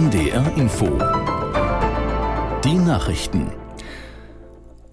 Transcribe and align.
NDR 0.00 0.50
Info. 0.56 0.86
Die 2.64 2.72
Nachrichten. 2.72 3.52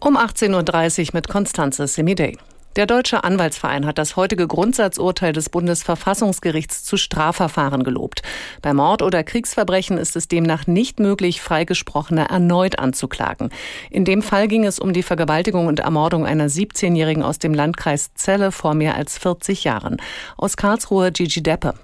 Um 0.00 0.16
18.30 0.16 1.00
Uhr 1.00 1.06
mit 1.12 1.28
Konstanze 1.28 1.86
Semidey. 1.86 2.36
Der 2.74 2.86
Deutsche 2.86 3.22
Anwaltsverein 3.22 3.86
hat 3.86 3.98
das 3.98 4.16
heutige 4.16 4.48
Grundsatzurteil 4.48 5.32
des 5.32 5.48
Bundesverfassungsgerichts 5.48 6.82
zu 6.82 6.96
Strafverfahren 6.96 7.84
gelobt. 7.84 8.22
Bei 8.62 8.74
Mord 8.74 9.00
oder 9.00 9.22
Kriegsverbrechen 9.22 9.96
ist 9.96 10.16
es 10.16 10.26
demnach 10.26 10.66
nicht 10.66 10.98
möglich, 10.98 11.40
Freigesprochene 11.40 12.28
erneut 12.28 12.80
anzuklagen. 12.80 13.50
In 13.90 14.04
dem 14.04 14.22
Fall 14.22 14.48
ging 14.48 14.64
es 14.64 14.80
um 14.80 14.92
die 14.92 15.04
Vergewaltigung 15.04 15.68
und 15.68 15.78
Ermordung 15.78 16.26
einer 16.26 16.48
17-Jährigen 16.48 17.22
aus 17.22 17.38
dem 17.38 17.54
Landkreis 17.54 18.12
Celle 18.14 18.50
vor 18.50 18.74
mehr 18.74 18.96
als 18.96 19.18
40 19.18 19.62
Jahren. 19.62 19.98
Aus 20.36 20.56
Karlsruhe 20.56 21.12
Gigi 21.12 21.44
Deppe. 21.44 21.74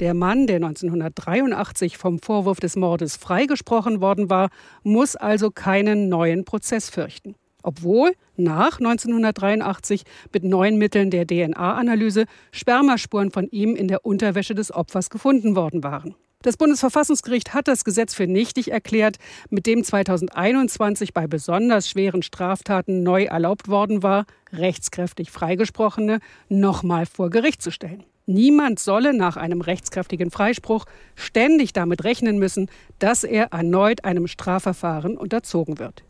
Der 0.00 0.14
Mann, 0.14 0.46
der 0.46 0.56
1983 0.56 1.98
vom 1.98 2.20
Vorwurf 2.20 2.60
des 2.60 2.76
Mordes 2.76 3.16
freigesprochen 3.16 4.00
worden 4.00 4.30
war, 4.30 4.50
muss 4.84 5.16
also 5.16 5.50
keinen 5.50 6.08
neuen 6.08 6.44
Prozess 6.44 6.88
fürchten. 6.88 7.34
Obwohl 7.64 8.12
nach 8.36 8.78
1983 8.78 10.04
mit 10.32 10.44
neuen 10.44 10.78
Mitteln 10.78 11.10
der 11.10 11.26
DNA-Analyse 11.26 12.26
Spermaspuren 12.52 13.32
von 13.32 13.48
ihm 13.48 13.74
in 13.74 13.88
der 13.88 14.06
Unterwäsche 14.06 14.54
des 14.54 14.72
Opfers 14.72 15.10
gefunden 15.10 15.56
worden 15.56 15.82
waren. 15.82 16.14
Das 16.42 16.56
Bundesverfassungsgericht 16.56 17.52
hat 17.52 17.66
das 17.66 17.84
Gesetz 17.84 18.14
für 18.14 18.28
nichtig 18.28 18.70
erklärt, 18.70 19.16
mit 19.50 19.66
dem 19.66 19.82
2021 19.82 21.12
bei 21.12 21.26
besonders 21.26 21.88
schweren 21.88 22.22
Straftaten 22.22 23.02
neu 23.02 23.24
erlaubt 23.24 23.66
worden 23.66 24.04
war, 24.04 24.26
rechtskräftig 24.52 25.32
Freigesprochene 25.32 26.20
nochmal 26.48 27.06
vor 27.06 27.30
Gericht 27.30 27.60
zu 27.60 27.72
stellen. 27.72 28.04
Niemand 28.30 28.78
solle 28.78 29.16
nach 29.16 29.38
einem 29.38 29.62
rechtskräftigen 29.62 30.30
Freispruch 30.30 30.84
ständig 31.14 31.72
damit 31.72 32.04
rechnen 32.04 32.38
müssen, 32.38 32.68
dass 32.98 33.24
er 33.24 33.52
erneut 33.52 34.04
einem 34.04 34.26
Strafverfahren 34.26 35.16
unterzogen 35.16 35.78
wird. 35.78 36.04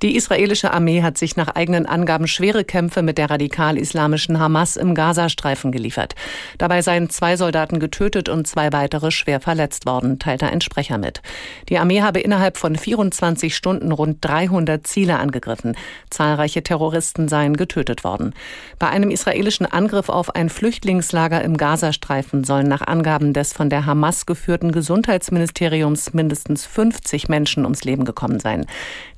Die 0.00 0.14
israelische 0.14 0.72
Armee 0.72 1.02
hat 1.02 1.18
sich 1.18 1.34
nach 1.34 1.48
eigenen 1.48 1.84
Angaben 1.84 2.28
schwere 2.28 2.62
Kämpfe 2.62 3.02
mit 3.02 3.18
der 3.18 3.30
radikal-islamischen 3.30 4.38
Hamas 4.38 4.76
im 4.76 4.94
Gazastreifen 4.94 5.72
geliefert. 5.72 6.14
Dabei 6.56 6.82
seien 6.82 7.10
zwei 7.10 7.36
Soldaten 7.36 7.80
getötet 7.80 8.28
und 8.28 8.46
zwei 8.46 8.72
weitere 8.72 9.10
schwer 9.10 9.40
verletzt 9.40 9.86
worden, 9.86 10.20
teilte 10.20 10.46
ein 10.46 10.60
Sprecher 10.60 10.98
mit. 10.98 11.20
Die 11.68 11.78
Armee 11.78 12.00
habe 12.00 12.20
innerhalb 12.20 12.58
von 12.58 12.76
24 12.76 13.56
Stunden 13.56 13.90
rund 13.90 14.18
300 14.20 14.86
Ziele 14.86 15.18
angegriffen. 15.18 15.76
Zahlreiche 16.10 16.62
Terroristen 16.62 17.26
seien 17.26 17.56
getötet 17.56 18.04
worden. 18.04 18.34
Bei 18.78 18.90
einem 18.90 19.10
israelischen 19.10 19.66
Angriff 19.66 20.10
auf 20.10 20.32
ein 20.36 20.48
Flüchtlingslager 20.48 21.42
im 21.42 21.56
Gazastreifen 21.56 22.44
sollen 22.44 22.68
nach 22.68 22.82
Angaben 22.86 23.32
des 23.32 23.52
von 23.52 23.68
der 23.68 23.84
Hamas 23.84 24.26
geführten 24.26 24.70
Gesundheitsministeriums 24.70 26.12
mindestens 26.14 26.66
50 26.66 27.28
Menschen 27.28 27.64
ums 27.64 27.82
Leben 27.82 28.04
gekommen 28.04 28.38
sein. 28.38 28.64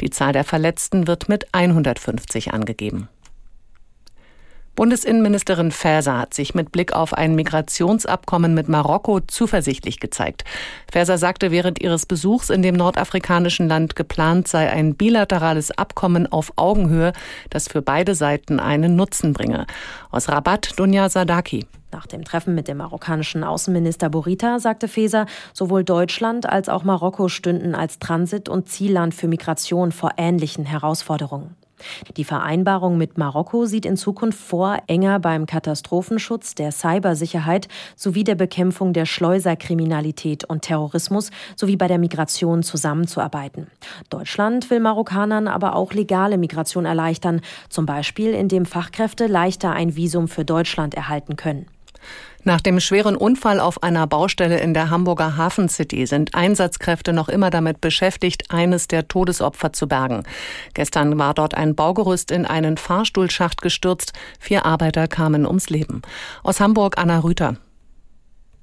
Die 0.01 0.09
Zahl 0.09 0.33
der 0.33 0.45
Verletzten 0.45 0.70
Verletzten 0.71 1.09
wird 1.09 1.29
mit 1.29 1.53
150 1.53 2.53
angegeben. 2.53 3.09
Bundesinnenministerin 4.81 5.73
Faeser 5.73 6.17
hat 6.17 6.33
sich 6.33 6.55
mit 6.55 6.73
Blick 6.73 6.95
auf 6.95 7.13
ein 7.13 7.35
Migrationsabkommen 7.35 8.55
mit 8.55 8.71
Marokko 8.71 9.21
zuversichtlich 9.21 10.01
gezeigt. 10.01 10.45
Faeser 10.91 11.19
sagte 11.19 11.51
während 11.51 11.83
ihres 11.83 12.07
Besuchs 12.07 12.49
in 12.49 12.63
dem 12.63 12.77
nordafrikanischen 12.77 13.69
Land 13.69 13.95
geplant 13.95 14.49
sei 14.49 14.71
ein 14.71 14.95
bilaterales 14.95 15.71
Abkommen 15.71 16.33
auf 16.33 16.55
Augenhöhe, 16.57 17.13
das 17.51 17.69
für 17.69 17.83
beide 17.83 18.15
Seiten 18.15 18.59
einen 18.59 18.97
Nutzen 18.97 19.35
bringe. 19.35 19.67
Aus 20.11 20.31
Rabat 20.31 20.79
Dunja 20.79 21.11
Sadaki. 21.11 21.67
Nach 21.93 22.07
dem 22.07 22.25
Treffen 22.25 22.55
mit 22.55 22.67
dem 22.67 22.79
marokkanischen 22.79 23.45
Außenminister 23.45 24.09
Borita 24.09 24.61
sagte 24.61 24.89
Feser, 24.89 25.27
sowohl 25.53 25.85
Deutschland 25.85 26.49
als 26.49 26.71
auch 26.71 26.85
Marokko 26.85 27.29
stünden 27.29 27.75
als 27.75 27.99
Transit- 27.99 28.49
und 28.49 28.71
Zielland 28.71 29.15
für 29.15 29.29
Migration 29.29 29.93
vor 29.93 30.13
ähnlichen 30.17 30.65
Herausforderungen. 30.65 31.55
Die 32.17 32.25
Vereinbarung 32.25 32.99
mit 32.99 33.19
Marokko 33.19 33.67
sieht 33.67 33.87
in 33.87 33.97
Zukunft 33.97 34.39
vor, 34.39 34.79
enger 34.87 35.19
beim 35.19 35.47
Katastrophenschutz, 35.47 36.55
der 36.55 36.73
Cybersicherheit 36.73 37.69
sowie 37.97 38.25
der 38.25 38.35
Bekämpfung 38.35 38.93
der 38.93 39.07
Schleuserkriminalität 39.07 40.45
und 40.45 40.63
Terrorismus 40.63 41.31
sowie 41.57 41.77
bei 41.77 41.89
der 41.89 41.99
Migration 41.99 42.63
zusammenzuarbeiten. 42.63 43.67
Deutschland 44.09 44.71
will 44.71 44.81
Marokkanern 44.81 45.49
aber 45.49 45.77
auch 45.77 45.93
legale 45.93 46.39
Migration 46.39 46.85
erleichtern, 46.85 47.41
zum 47.69 47.87
Beispiel 47.87 48.33
indem 48.33 48.67
Fachkräfte 48.67 49.27
leichter 49.27 49.73
ein 49.73 49.97
Visum 49.97 50.29
für 50.29 50.45
Deutschland 50.45 50.95
erhalten 50.95 51.37
können. 51.37 51.67
Nach 52.43 52.61
dem 52.61 52.81
schweren 52.81 53.17
Unfall 53.17 53.61
auf 53.61 53.83
einer 53.83 54.07
Baustelle 54.07 54.61
in 54.61 54.73
der 54.73 54.89
Hamburger 54.89 55.37
Hafen 55.37 55.69
City 55.69 56.07
sind 56.07 56.35
Einsatzkräfte 56.35 57.13
noch 57.13 57.29
immer 57.29 57.51
damit 57.51 57.81
beschäftigt, 57.83 58.51
eines 58.51 58.89
der 58.89 59.09
Todesopfer 59.09 59.73
zu 59.75 59.87
bergen. 59.87 60.23
Gestern 60.73 61.19
war 61.19 61.35
dort 61.35 61.55
ein 61.55 61.75
Baugerüst 61.75 62.31
in 62.31 62.47
einen 62.47 62.79
Fahrstuhlschacht 62.79 63.61
gestürzt. 63.61 64.13
Vier 64.39 64.65
Arbeiter 64.65 65.07
kamen 65.07 65.47
ums 65.47 65.69
Leben. 65.69 66.01
Aus 66.43 66.61
Hamburg 66.61 66.97
Anna 66.97 67.19
Rüther. 67.19 67.57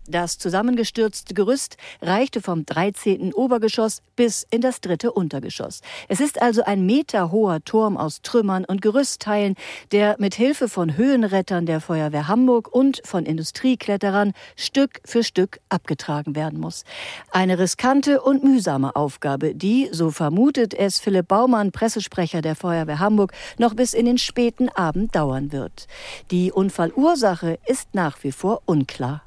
Das 0.09 0.37
zusammengestürzte 0.37 1.33
Gerüst 1.33 1.75
reichte 2.01 2.41
vom 2.41 2.65
13. 2.65 3.33
Obergeschoss 3.33 4.01
bis 4.15 4.47
in 4.49 4.61
das 4.61 4.79
dritte 4.79 5.11
Untergeschoss. 5.11 5.81
Es 6.07 6.21
ist 6.21 6.41
also 6.41 6.63
ein 6.63 6.85
meterhoher 6.85 7.61
Turm 7.65 7.97
aus 7.97 8.21
Trümmern 8.21 8.63
und 8.63 8.81
Gerüstteilen, 8.81 9.55
der 9.91 10.15
mit 10.17 10.33
Hilfe 10.33 10.69
von 10.69 10.95
Höhenrettern 10.95 11.65
der 11.65 11.81
Feuerwehr 11.81 12.29
Hamburg 12.29 12.73
und 12.73 13.01
von 13.03 13.25
Industriekletterern 13.25 14.31
Stück 14.55 15.01
für 15.03 15.23
Stück 15.23 15.59
abgetragen 15.67 16.37
werden 16.37 16.61
muss. 16.61 16.85
Eine 17.31 17.59
riskante 17.59 18.21
und 18.21 18.45
mühsame 18.45 18.95
Aufgabe, 18.95 19.55
die, 19.55 19.89
so 19.91 20.11
vermutet 20.11 20.73
es 20.73 20.99
Philipp 20.99 21.27
Baumann, 21.27 21.73
Pressesprecher 21.73 22.41
der 22.41 22.55
Feuerwehr 22.55 22.99
Hamburg, 22.99 23.33
noch 23.57 23.73
bis 23.73 23.93
in 23.93 24.05
den 24.05 24.17
späten 24.17 24.69
Abend 24.69 25.13
dauern 25.15 25.51
wird. 25.51 25.87
Die 26.31 26.53
Unfallursache 26.53 27.59
ist 27.65 27.93
nach 27.93 28.23
wie 28.23 28.31
vor 28.31 28.61
unklar. 28.65 29.26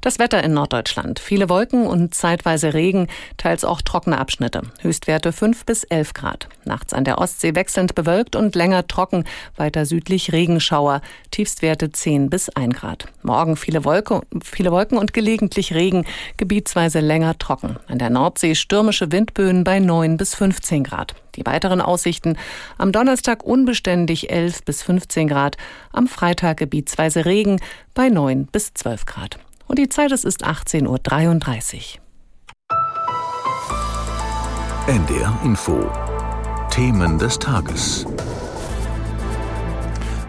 Das 0.00 0.20
Wetter 0.20 0.44
in 0.44 0.54
Norddeutschland. 0.54 1.18
Viele 1.18 1.48
Wolken 1.48 1.86
und 1.86 2.14
zeitweise 2.14 2.72
Regen, 2.72 3.08
teils 3.36 3.64
auch 3.64 3.82
trockene 3.82 4.18
Abschnitte. 4.18 4.62
Höchstwerte 4.80 5.32
5 5.32 5.66
bis 5.66 5.82
11 5.82 6.14
Grad. 6.14 6.48
Nachts 6.64 6.92
an 6.92 7.02
der 7.02 7.18
Ostsee 7.18 7.56
wechselnd 7.56 7.96
bewölkt 7.96 8.36
und 8.36 8.54
länger 8.54 8.86
trocken. 8.86 9.24
Weiter 9.56 9.86
südlich 9.86 10.32
Regenschauer. 10.32 11.00
Tiefstwerte 11.32 11.90
10 11.90 12.30
bis 12.30 12.48
1 12.48 12.76
Grad. 12.76 13.06
Morgen 13.22 13.56
viele, 13.56 13.84
Wolke, 13.84 14.22
viele 14.42 14.70
Wolken 14.70 14.98
und 14.98 15.12
gelegentlich 15.12 15.74
Regen. 15.74 16.04
Gebietsweise 16.36 17.00
länger 17.00 17.36
trocken. 17.36 17.76
An 17.88 17.98
der 17.98 18.10
Nordsee 18.10 18.54
stürmische 18.54 19.10
Windböen 19.10 19.64
bei 19.64 19.80
9 19.80 20.16
bis 20.16 20.36
15 20.36 20.84
Grad. 20.84 21.14
Die 21.34 21.44
weiteren 21.44 21.80
Aussichten 21.80 22.36
am 22.78 22.92
Donnerstag 22.92 23.42
unbeständig 23.42 24.30
11 24.30 24.64
bis 24.64 24.82
15 24.82 25.26
Grad. 25.26 25.56
Am 25.92 26.06
Freitag 26.06 26.58
gebietsweise 26.58 27.24
Regen 27.24 27.60
bei 27.94 28.08
9 28.08 28.46
bis 28.46 28.74
12 28.74 29.04
Grad. 29.04 29.38
Und 29.68 29.78
die 29.78 29.88
Zeit, 29.88 30.12
es 30.12 30.24
ist 30.24 30.44
18.33 30.46 30.86
Uhr. 30.88 32.08
NDR 34.86 35.38
Info. 35.44 35.90
Themen 36.70 37.18
des 37.18 37.38
Tages. 37.38 38.06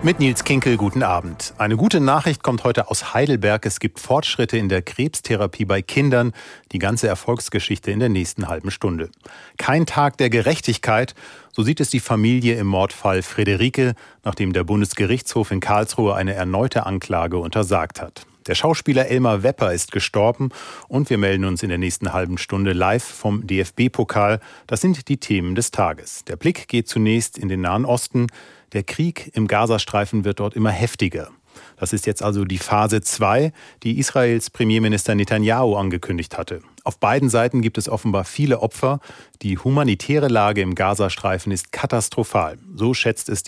Mit 0.04 0.20
Nils 0.20 0.44
Kinkel, 0.44 0.76
guten 0.76 1.04
Abend. 1.04 1.54
Eine 1.58 1.78
gute 1.78 2.02
Nachricht 2.02 2.44
kommt 2.44 2.66
heute 2.66 2.90
aus 2.90 3.14
Heidelberg. 3.14 3.66
Es 3.66 3.80
gibt 3.80 4.00
Fortschritte 4.00 4.58
in 4.58 4.68
der 4.68 4.82
Krebstherapie 4.82 5.66
bei 5.66 5.82
Kindern. 5.82 6.34
Die 6.74 6.80
ganze 6.80 7.08
Erfolgsgeschichte 7.08 7.92
in 7.92 8.00
der 8.00 8.10
nächsten 8.10 8.50
halben 8.50 8.72
Stunde. 8.72 9.10
Kein 9.58 9.86
Tag 9.86 10.18
der 10.18 10.30
Gerechtigkeit, 10.30 11.16
so 11.54 11.64
sieht 11.64 11.80
es 11.80 11.90
die 11.90 12.00
Familie 12.02 12.58
im 12.58 12.68
Mordfall 12.68 13.22
Friederike, 13.22 13.94
nachdem 14.24 14.52
der 14.52 14.66
Bundesgerichtshof 14.66 15.52
in 15.52 15.62
Karlsruhe 15.62 16.16
eine 16.16 16.34
erneute 16.34 16.86
Anklage 16.86 17.38
untersagt 17.38 18.02
hat. 18.02 18.26
Der 18.48 18.56
Schauspieler 18.56 19.08
Elmar 19.08 19.44
Wepper 19.44 19.74
ist 19.74 19.92
gestorben 19.92 20.50
und 20.88 21.10
wir 21.10 21.18
melden 21.18 21.46
uns 21.46 21.62
in 21.62 21.70
der 21.70 21.78
nächsten 21.78 22.14
halben 22.14 22.38
Stunde 22.38 22.74
live 22.74 23.04
vom 23.04 23.46
DFB-Pokal. 23.46 24.40
Das 24.66 24.82
sind 24.82 25.08
die 25.10 25.18
Themen 25.18 25.56
des 25.56 25.72
Tages. 25.72 26.24
Der 26.26 26.36
Blick 26.36 26.68
geht 26.68 26.88
zunächst 26.88 27.38
in 27.38 27.50
den 27.50 27.62
Nahen 27.62 27.86
Osten. 27.86 28.28
Der 28.74 28.84
Krieg 28.84 29.32
im 29.34 29.48
Gazastreifen 29.48 30.24
wird 30.24 30.40
dort 30.40 30.56
immer 30.56 30.72
heftiger. 30.72 31.30
Das 31.78 31.94
ist 31.94 32.06
jetzt 32.06 32.24
also 32.24 32.46
die 32.46 32.58
Phase 32.58 33.02
2, 33.02 33.52
die 33.84 34.00
Israels 34.00 34.50
Premierminister 34.50 35.16
Netanyahu 35.16 35.76
angekündigt 35.76 36.38
hatte. 36.38 36.62
Auf 36.84 37.00
beiden 37.00 37.30
Seiten 37.30 37.62
gibt 37.62 37.78
es 37.78 37.90
offenbar 37.90 38.24
viele 38.24 38.62
Opfer. 38.62 39.00
Die 39.42 39.58
humanitäre 39.58 40.28
Lage 40.28 40.62
im 40.62 40.76
Gazastreifen 40.76 41.52
ist 41.52 41.72
katastrophal. 41.72 42.58
So 42.76 42.94
schätzt 42.94 43.30
es 43.30 43.44